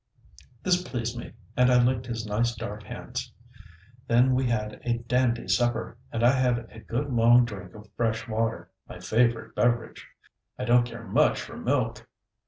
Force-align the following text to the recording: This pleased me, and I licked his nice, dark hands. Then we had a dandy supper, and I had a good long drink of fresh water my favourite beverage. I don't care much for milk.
This 0.63 0.81
pleased 0.81 1.15
me, 1.15 1.33
and 1.55 1.69
I 1.71 1.79
licked 1.83 2.07
his 2.07 2.25
nice, 2.25 2.55
dark 2.55 2.81
hands. 2.81 3.31
Then 4.07 4.33
we 4.33 4.47
had 4.47 4.81
a 4.83 4.97
dandy 4.97 5.47
supper, 5.47 5.95
and 6.11 6.23
I 6.23 6.31
had 6.31 6.57
a 6.71 6.79
good 6.79 7.13
long 7.13 7.45
drink 7.45 7.75
of 7.75 7.87
fresh 7.95 8.27
water 8.27 8.71
my 8.89 8.99
favourite 8.99 9.53
beverage. 9.53 10.07
I 10.57 10.65
don't 10.65 10.85
care 10.87 11.05
much 11.07 11.39
for 11.39 11.55
milk. 11.55 12.07